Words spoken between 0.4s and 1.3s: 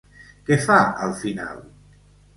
Què fa al